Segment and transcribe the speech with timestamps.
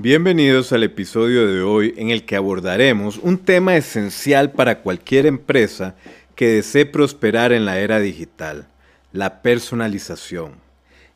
[0.00, 5.96] Bienvenidos al episodio de hoy en el que abordaremos un tema esencial para cualquier empresa
[6.36, 8.68] que desee prosperar en la era digital,
[9.10, 10.52] la personalización.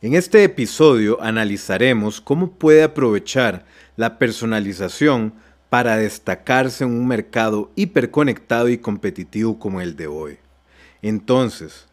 [0.00, 5.33] En este episodio analizaremos cómo puede aprovechar la personalización
[5.70, 10.38] para destacarse en un mercado hiperconectado y competitivo como el de hoy.
[11.02, 11.87] Entonces,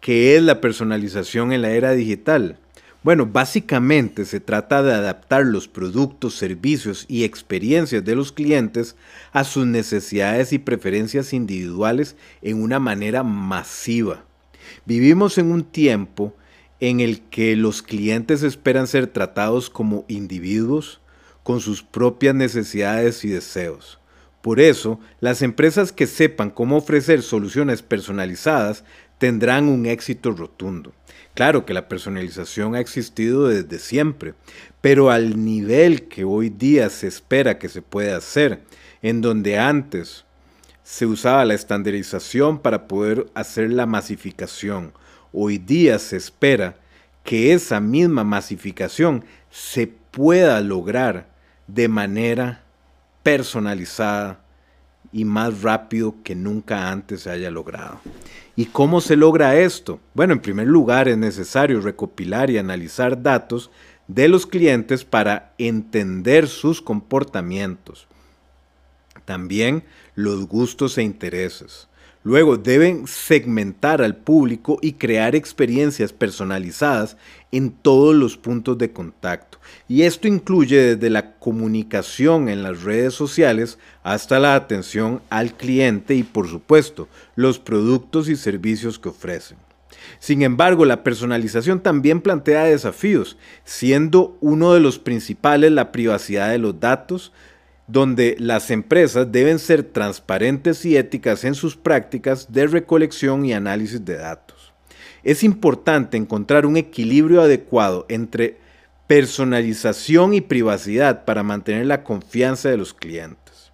[0.00, 2.58] ¿qué es la personalización en la era digital?
[3.04, 8.96] Bueno, básicamente se trata de adaptar los productos, servicios y experiencias de los clientes
[9.30, 14.24] a sus necesidades y preferencias individuales en una manera masiva.
[14.86, 16.34] Vivimos en un tiempo
[16.80, 21.02] en el que los clientes esperan ser tratados como individuos,
[21.42, 24.00] con sus propias necesidades y deseos.
[24.40, 28.82] Por eso, las empresas que sepan cómo ofrecer soluciones personalizadas
[29.24, 30.92] tendrán un éxito rotundo.
[31.32, 34.34] Claro que la personalización ha existido desde siempre,
[34.82, 38.60] pero al nivel que hoy día se espera que se pueda hacer,
[39.00, 40.26] en donde antes
[40.82, 44.92] se usaba la estandarización para poder hacer la masificación,
[45.32, 46.76] hoy día se espera
[47.22, 51.28] que esa misma masificación se pueda lograr
[51.66, 52.62] de manera
[53.22, 54.43] personalizada
[55.14, 58.00] y más rápido que nunca antes se haya logrado.
[58.56, 60.00] ¿Y cómo se logra esto?
[60.12, 63.70] Bueno, en primer lugar es necesario recopilar y analizar datos
[64.08, 68.08] de los clientes para entender sus comportamientos.
[69.24, 69.84] También
[70.16, 71.86] los gustos e intereses.
[72.24, 77.18] Luego deben segmentar al público y crear experiencias personalizadas
[77.52, 79.58] en todos los puntos de contacto.
[79.88, 86.14] Y esto incluye desde la comunicación en las redes sociales hasta la atención al cliente
[86.14, 89.58] y por supuesto los productos y servicios que ofrecen.
[90.18, 96.58] Sin embargo, la personalización también plantea desafíos, siendo uno de los principales la privacidad de
[96.58, 97.32] los datos,
[97.86, 104.04] donde las empresas deben ser transparentes y éticas en sus prácticas de recolección y análisis
[104.04, 104.72] de datos.
[105.22, 108.58] Es importante encontrar un equilibrio adecuado entre
[109.06, 113.72] personalización y privacidad para mantener la confianza de los clientes.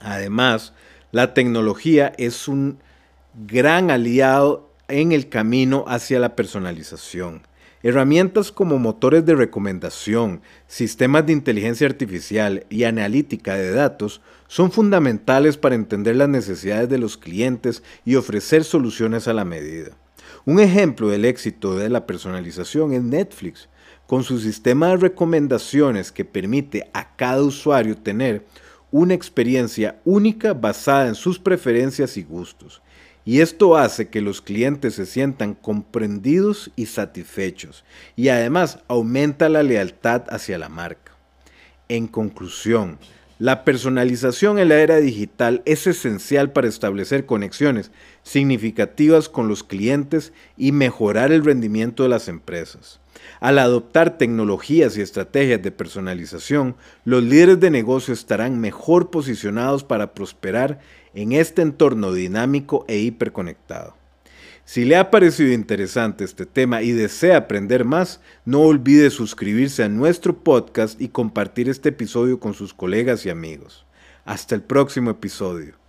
[0.00, 0.72] Además,
[1.12, 2.78] la tecnología es un
[3.46, 7.42] gran aliado en el camino hacia la personalización.
[7.82, 15.56] Herramientas como motores de recomendación, sistemas de inteligencia artificial y analítica de datos son fundamentales
[15.56, 19.92] para entender las necesidades de los clientes y ofrecer soluciones a la medida.
[20.44, 23.70] Un ejemplo del éxito de la personalización es Netflix,
[24.06, 28.44] con su sistema de recomendaciones que permite a cada usuario tener
[28.90, 32.82] una experiencia única basada en sus preferencias y gustos
[33.24, 37.84] y esto hace que los clientes se sientan comprendidos y satisfechos
[38.16, 41.12] y además aumenta la lealtad hacia la marca.
[41.88, 42.98] En conclusión,
[43.40, 47.90] la personalización en la era digital es esencial para establecer conexiones
[48.22, 53.00] significativas con los clientes y mejorar el rendimiento de las empresas.
[53.40, 60.12] Al adoptar tecnologías y estrategias de personalización, los líderes de negocio estarán mejor posicionados para
[60.12, 60.80] prosperar
[61.14, 63.99] en este entorno dinámico e hiperconectado.
[64.72, 69.88] Si le ha parecido interesante este tema y desea aprender más, no olvide suscribirse a
[69.88, 73.84] nuestro podcast y compartir este episodio con sus colegas y amigos.
[74.24, 75.79] Hasta el próximo episodio.